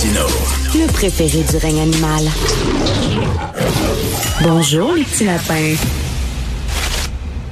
[0.00, 0.28] Martineau.
[0.74, 2.24] Le préféré du règne animal.
[4.42, 5.74] Bonjour, les petits lapins.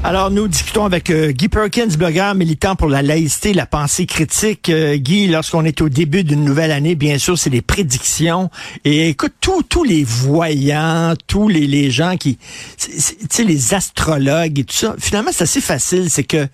[0.03, 4.71] Alors, nous discutons avec euh, Guy Perkins, blogueur militant pour la laïcité, la pensée critique.
[4.71, 8.49] Euh, Guy, lorsqu'on est au début d'une nouvelle année, bien sûr, c'est des prédictions.
[8.85, 12.38] Et écoute, tous les voyants, tous les, les gens qui...
[12.78, 12.90] Tu
[13.30, 16.09] sais, les astrologues et tout ça, finalement, c'est assez facile.
[16.09, 16.48] C'est que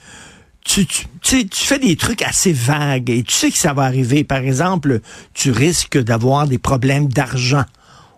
[0.64, 0.86] tu,
[1.52, 4.24] fais des trucs assez vagues et tu sais que ça va arriver.
[4.24, 5.00] Par exemple,
[5.34, 7.64] tu risques d'avoir des problèmes d'argent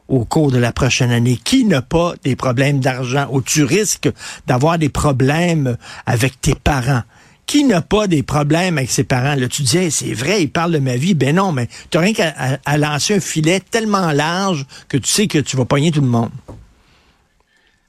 [0.09, 1.39] au cours de la prochaine année?
[1.43, 4.09] Qui n'a pas des problèmes d'argent ou tu risques
[4.47, 5.77] d'avoir des problèmes
[6.07, 7.03] avec tes parents?
[7.47, 9.37] Qui n'a pas des problèmes avec ses parents?
[9.37, 11.15] Là, tu dis, c'est vrai, il parle de ma vie.
[11.15, 15.39] Ben non, mais tu rien qu'à lancer un filet tellement large que tu sais que
[15.39, 16.31] tu vas pogner tout le monde.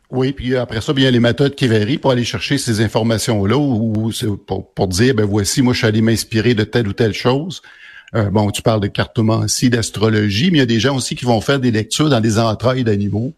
[0.10, 4.12] Oui, puis après ça, bien, les méthodes qui varient pour aller chercher ces informations-là ou,
[4.74, 7.62] pour, dire, ben voici, moi, je suis allé m'inspirer de telle ou telle chose.
[8.16, 11.26] Euh, bon, tu parles de cartomancie, d'astrologie, mais il y a des gens aussi qui
[11.26, 13.34] vont faire des lectures dans des entrailles d'animaux.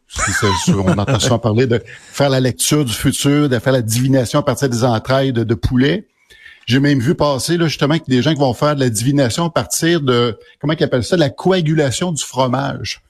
[0.68, 4.44] on entend souvent parler de faire la lecture du futur, de faire la divination à
[4.44, 6.06] partir des entrailles de, de poulet.
[6.68, 9.50] J'ai même vu passer là, justement des gens qui vont faire de la divination à
[9.50, 13.02] partir de comment ils appellent ça, la coagulation du fromage.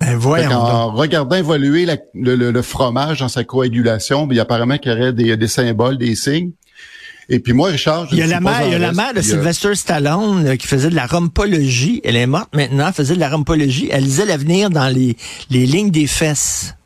[0.00, 4.92] Ben voyons en regardant évoluer le, fromage dans sa coagulation, il y a apparemment qu'il
[4.92, 6.52] y aurait des, des symboles, des signes.
[7.28, 9.20] Et puis moi, Richard, il y a la mère, il y a la mère de
[9.20, 12.00] Sylvester Stallone qui faisait de la rompologie.
[12.04, 13.88] Elle est morte maintenant, elle faisait de la rompologie.
[13.90, 15.16] Elle lisait l'avenir dans les,
[15.50, 16.76] les lignes des fesses.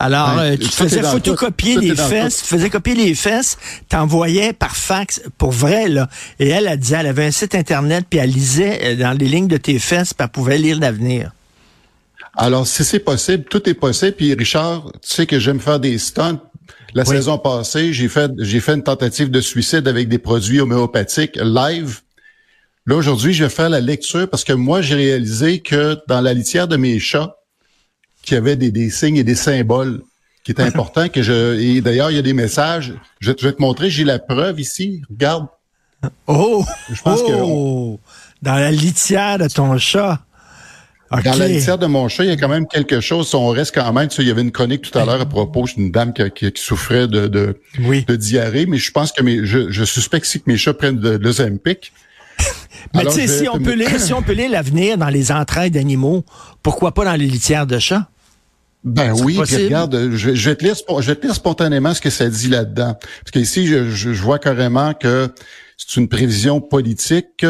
[0.00, 3.58] Alors, euh, tu faisais photocopier les fesses, tu faisais copier les fesses,
[3.90, 6.08] t'envoyais par fax, pour vrai, là.
[6.38, 9.26] Et elle, a dit, elle avait un site Internet, puis elle lisait euh, dans les
[9.26, 11.32] lignes de tes fesses, puis elle pouvait lire l'avenir.
[12.36, 14.12] Alors, si c'est possible, tout est possible.
[14.12, 16.40] Puis Richard, tu sais que j'aime faire des stunts.
[16.94, 21.36] La saison passée, j'ai fait j'ai fait une tentative de suicide avec des produits homéopathiques
[21.36, 22.00] live.
[22.86, 26.34] Là aujourd'hui, je vais faire la lecture parce que moi j'ai réalisé que dans la
[26.34, 27.36] litière de mes chats,
[28.22, 30.02] qu'il y avait des, des signes et des symboles
[30.42, 32.94] qui étaient importants que je et d'ailleurs il y a des messages.
[33.20, 35.02] Je, vais te montrer, j'ai la preuve ici.
[35.10, 35.46] Regarde.
[36.26, 38.00] Oh, je pense oh,
[38.42, 40.18] dans la litière de ton chat.
[41.10, 43.34] Dans la litière de mon chat, il y a quand même quelque chose.
[43.34, 44.08] On reste quand même.
[44.08, 46.52] Tu sais, il y avait une chronique tout à l'heure à propos d'une dame qui,
[46.52, 50.38] qui, souffrait de, de, de, diarrhée, mais je pense que mes, je, je suspecte que
[50.46, 51.92] mes chats prennent de, de l'Ozempic.
[52.94, 55.70] Mais tu sais, si, on peut lire, si on peut lire l'avenir dans les entrailles
[55.70, 56.24] d'animaux,
[56.62, 58.08] pourquoi pas dans les litières de chats?
[58.82, 62.08] Ben oui, regarde, je, je, vais te lire, je vais te lire spontanément ce que
[62.08, 62.94] ça dit là-dedans.
[62.94, 65.28] Parce qu'ici, je, je, vois carrément que
[65.76, 67.44] c'est une prévision politique.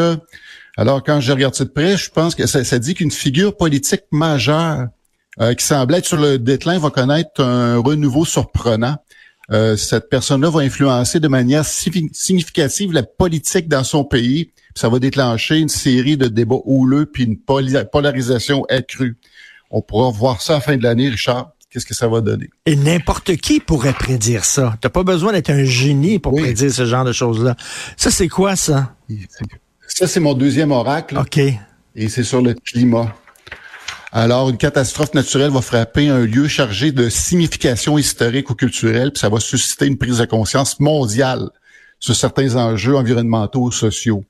[0.77, 4.03] Alors, quand je regarde ça de près, je pense que ça, dit qu'une figure politique
[4.11, 4.87] majeure
[5.39, 8.97] euh, qui semble être sur le déclin va connaître un renouveau surprenant.
[9.51, 14.51] Euh, cette personne-là va influencer de manière significative la politique dans son pays.
[14.75, 19.17] Ça va déclencher une série de débats houleux puis une polarisation accrue.
[19.71, 21.51] On pourra voir ça à la fin de l'année, Richard.
[21.69, 22.49] Qu'est-ce que ça va donner?
[22.65, 24.75] Et n'importe qui pourrait prédire ça.
[24.81, 27.55] T'as pas besoin d'être un génie pour prédire ce genre de choses-là.
[27.95, 28.95] Ça, c'est quoi, ça?
[29.93, 31.17] Ça, c'est mon deuxième oracle.
[31.17, 31.37] OK.
[31.37, 33.13] Et c'est sur le climat.
[34.13, 39.19] Alors, une catastrophe naturelle va frapper un lieu chargé de signification historique ou culturelle, puis
[39.19, 41.49] ça va susciter une prise de conscience mondiale
[41.99, 44.23] sur certains enjeux environnementaux ou sociaux.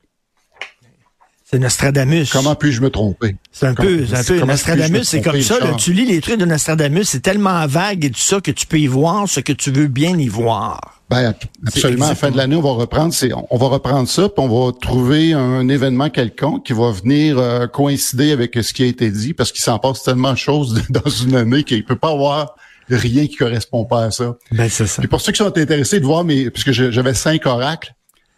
[1.51, 2.29] C'est Nostradamus.
[2.31, 3.35] Comment puis-je me tromper?
[3.51, 6.45] C'est un peu, c'est un peu, Nostradamus, c'est comme ça, tu lis les trucs de
[6.45, 9.69] Nostradamus, c'est tellement vague et tout ça que tu peux y voir ce que tu
[9.69, 11.01] veux bien y voir.
[11.09, 11.35] Ben,
[11.67, 12.05] absolument.
[12.05, 14.47] À la fin de l'année, on va reprendre, c'est, on va reprendre ça, puis on
[14.47, 19.11] va trouver un événement quelconque qui va venir euh, coïncider avec ce qui a été
[19.11, 22.55] dit, parce qu'il s'en passe tellement de choses dans une année qu'il peut pas avoir
[22.89, 24.37] rien qui correspond pas à ça.
[24.53, 25.03] Ben, c'est ça.
[25.03, 27.93] Et pour ceux qui sont intéressés de voir, mais puisque j'avais cinq oracles,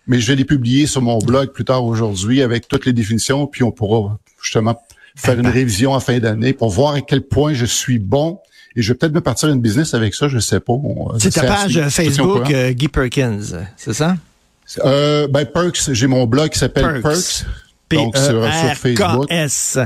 [0.07, 3.47] mais je vais les publier sur mon blog plus tard aujourd'hui avec toutes les définitions,
[3.47, 4.81] puis on pourra justement
[5.15, 8.39] faire une révision en fin d'année pour voir à quel point je suis bon.
[8.75, 10.73] Et je vais peut-être me partir une business avec ça, je sais pas.
[11.19, 13.39] C'est ta page Facebook euh, Guy Perkins,
[13.77, 14.17] c'est ça?
[14.79, 17.45] Euh, ben Perks, j'ai mon blog qui s'appelle Perks.
[17.95, 19.25] Donc, sur, Facebook.
[19.29, 19.77] S.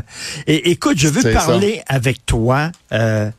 [0.47, 3.29] Et écoute, je veux parler avec toi euh,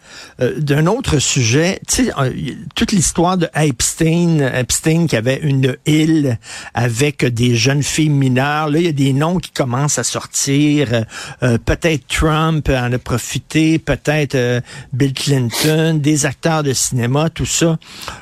[0.42, 1.80] euh, d'un autre sujet.
[1.88, 2.30] Tu sais, euh,
[2.74, 6.38] toute l'histoire de Epstein, Epstein qui avait une île
[6.74, 8.68] avec des jeunes filles mineures.
[8.68, 11.04] Là, il y a des noms qui commencent à sortir.
[11.40, 14.62] peut-être Trump en a profité, peut-être
[14.92, 17.78] Bill Clinton, des acteurs de cinéma, tout ça.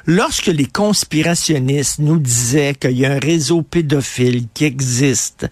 [0.07, 5.49] Lorsque les conspirationnistes nous disaient qu'il y a un réseau pédophile qui existe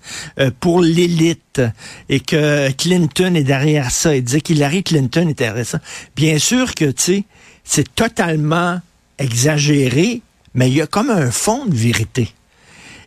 [0.61, 1.62] pour l'élite
[2.08, 5.81] et que Clinton est derrière ça et disait qu'Hillary Clinton est derrière ça.
[6.16, 7.25] Bien sûr que, tu sais,
[7.64, 8.81] c'est totalement
[9.19, 10.22] exagéré,
[10.54, 12.32] mais il y a comme un fond de vérité.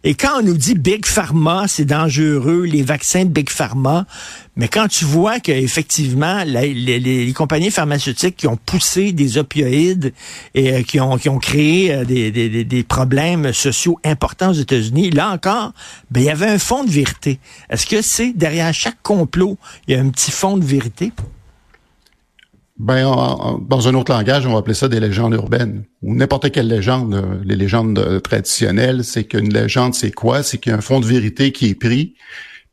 [0.04, 4.06] Et quand on nous dit Big Pharma, c'est dangereux, les vaccins de Big Pharma,
[4.56, 10.14] mais quand tu vois qu'effectivement, les, les, compagnies pharmaceutiques qui ont poussé des opioïdes
[10.56, 14.54] et euh, qui, ont, qui ont créé euh, des, des, des, problèmes sociaux importants aux
[14.54, 15.74] États-Unis, là encore,
[16.10, 17.40] ben, il y avait un fond de vérité.
[17.70, 19.58] Est-ce que c'est derrière chaque complot,
[19.88, 21.12] il y a un petit fond de vérité?
[22.80, 23.12] Ben,
[23.68, 27.16] dans un autre langage, on va appeler ça des légendes urbaines ou n'importe quelle légende.
[27.16, 30.44] Euh, les légendes euh, traditionnelles, c'est qu'une légende, c'est quoi?
[30.44, 32.14] C'est qu'il y a un fond de vérité qui est pris,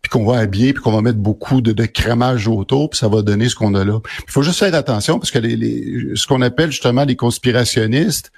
[0.03, 3.09] puis qu'on va habiller, puis qu'on va mettre beaucoup de, de crémage autour, puis ça
[3.09, 4.01] va donner ce qu'on a là.
[4.27, 8.31] Il faut juste faire attention parce que les, ce qu'on appelle justement les conspirationnistes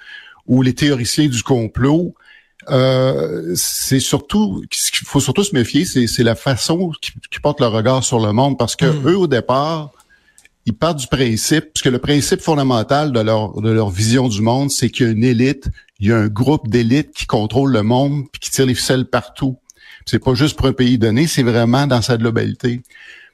[0.45, 2.15] ou les théoriciens du complot,
[2.69, 7.73] euh, c'est surtout ce qu'il faut surtout se méfier, c'est la façon qu'ils portent leur
[7.73, 9.09] regard sur le monde, parce que hmm.
[9.09, 9.91] eux au départ
[10.67, 14.69] ils partent du principe, puisque le principe fondamental de leur, de leur vision du monde,
[14.69, 15.69] c'est qu'il y a une élite,
[16.01, 19.05] il y a un groupe d'élite qui contrôle le monde puis qui tire les ficelles
[19.05, 19.57] partout.
[20.05, 22.81] C'est pas juste pour un pays donné, c'est vraiment dans sa globalité.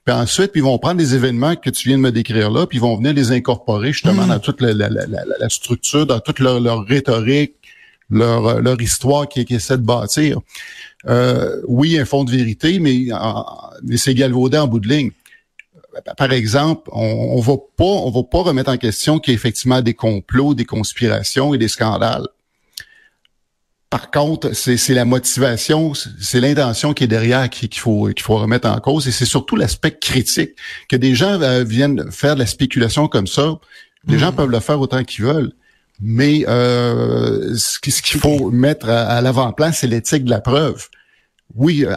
[0.06, 2.78] Puis ensuite, ils vont prendre des événements que tu viens de me décrire là, puis
[2.78, 4.30] ils vont venir les incorporer justement mmh.
[4.30, 7.56] dans toute la, la, la, la, structure, dans toute leur, leur rhétorique,
[8.12, 10.38] leur, leur histoire qui, qui essaie de bâtir.
[11.08, 13.08] Euh, oui, un fond de vérité, mais,
[13.82, 15.12] mais c'est galvaudé en bout de ligne
[16.18, 19.38] par exemple, on, on va pas, on va pas remettre en question qu'il y a
[19.38, 22.28] effectivement des complots, des conspirations et des scandales.
[23.90, 28.68] Par contre, c'est la motivation, c'est l'intention qui est derrière qu'il faut qu'il faut remettre
[28.68, 30.54] en cause, et c'est surtout l'aspect critique
[30.90, 33.60] que des gens euh, viennent faire de la spéculation comme ça.
[34.08, 34.36] Les gens hmm.
[34.36, 35.52] peuvent le faire autant qu'ils veulent,
[36.02, 40.88] mais euh, ce qu'il faut mettre à l'avant-plan, c'est l'éthique de la preuve
[41.56, 41.94] oui, euh,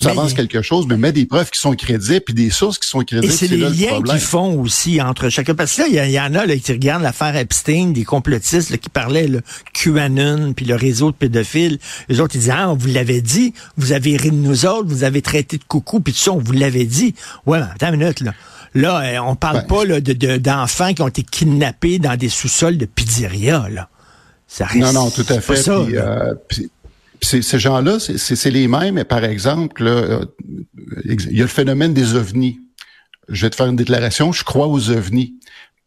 [0.00, 2.88] tu avances quelque chose, mais mets des preuves qui sont crédibles puis des sources qui
[2.88, 3.30] sont crédibles.
[3.30, 5.54] Et c'est les liens qu'ils font aussi entre chacun.
[5.54, 8.88] Parce que là, il y, en a là, qui regardent l'affaire Epstein, des complotistes qui
[8.88, 9.42] parlaient le
[9.74, 11.78] QAnon puis le réseau de pédophiles.
[12.08, 14.88] Les autres, ils disaient, ah, on vous l'avait dit, vous avez ri de nous autres,
[14.88, 17.14] vous avez traité de coucou, puis tout ça, on vous l'avait dit.
[17.44, 18.32] Ouais, attends une minute, là.
[18.74, 22.76] Là, euh, on parle pas là, de, d'enfants qui ont été kidnappés dans des sous-sols
[22.76, 23.88] de pizzeria, là.
[24.48, 25.56] Ça non, non, tout à fait.
[25.56, 26.34] Ça, euh,
[27.22, 30.24] ces gens-là, c'est les mêmes, par exemple, euh,
[31.04, 32.60] il y a le phénomène des ovnis.
[33.28, 35.34] Je vais te faire une déclaration, je crois aux ovnis.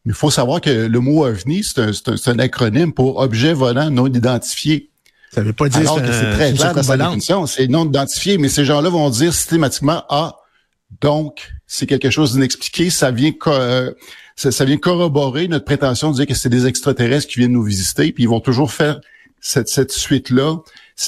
[0.06, 1.92] Mais il faut savoir que le mot ovni, c'est un,
[2.26, 4.90] un, acronyme pour objet volant non identifié.
[5.32, 8.38] Ça veut pas dire Alors que c'est très clair dans sa définition, c'est non identifié,
[8.38, 10.36] mais ces gens-là vont dire systématiquement ah
[11.02, 13.92] donc c'est quelque chose d'inexpliqué, ça vient euh,
[14.36, 18.12] ça, vient corroborer notre prétention de dire que c'est des extraterrestres qui viennent nous visiter,
[18.12, 19.00] puis ils vont toujours faire
[19.40, 20.58] cette, cette suite là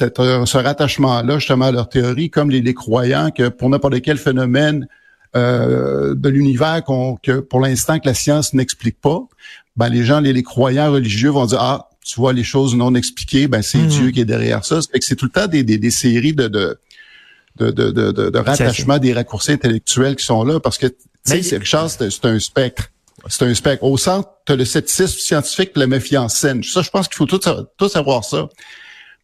[0.01, 4.87] euh, ce rattachement-là justement à leur théorie, comme les, croyants que pour n'importe quel phénomène
[5.35, 6.81] euh, de l'univers
[7.23, 9.19] que pour l'instant que la science n'explique pas,
[9.75, 13.47] ben les gens, les, croyants religieux vont dire ah tu vois les choses non expliquées,
[13.47, 13.87] ben c'est hmm.
[13.87, 14.79] Dieu qui est derrière ça.
[15.01, 16.77] C'est tout le temps des, des, séries de de
[17.57, 21.57] de, de, de, de rattachement des raccourcis intellectuels qui sont là parce que tu sais,
[21.57, 22.89] Richard, c'est un spectre.
[23.27, 23.83] C'est un spectre.
[23.83, 26.63] Au centre, tu as le scepticisme scientifique la méfiance saine.
[26.63, 27.39] Ça, je pense qu'il faut tout,
[27.77, 28.49] tout savoir ça.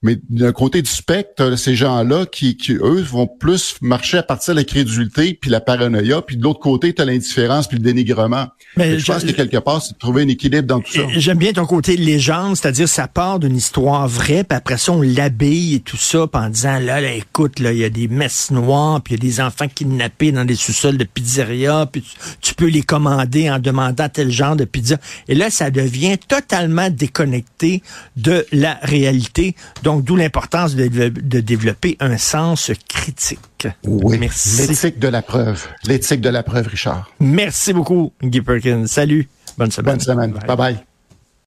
[0.04, 4.54] Mais d'un côté du spectre, ces gens-là qui, qui, eux, vont plus marcher à partir
[4.54, 7.84] de la crédulité puis la paranoïa, puis de l'autre côté, tu as l'indifférence puis le
[7.84, 8.48] dénigrement.
[8.76, 11.02] Mais je, pense que quelque part, c'est de trouver un équilibre dans tout ça.
[11.16, 15.02] J'aime bien ton côté légende, c'est-à-dire ça part d'une histoire vraie, puis après ça, on
[15.02, 18.52] l'habille et tout ça, en disant, là, là écoute, là, il y a des messes
[18.52, 22.04] noires, puis il y a des enfants kidnappés dans des sous-sols de pizzeria, puis
[22.42, 24.98] tu, peux les commander en demandant tel genre de pizza.
[25.28, 27.82] Et là, ça devient totalement déconnecté
[28.16, 29.56] de la réalité.
[29.84, 33.68] Donc, d'où l'importance de, développer un sens critique.
[33.86, 34.68] Oui, Merci.
[34.68, 35.66] l'éthique de la preuve.
[35.86, 37.10] L'éthique de la preuve, Richard.
[37.20, 38.88] Merci beaucoup, Guy Perkins.
[38.88, 39.28] Salut.
[39.58, 39.94] Bonne semaine.
[39.94, 40.32] Bonne semaine.
[40.32, 40.78] Bye bye.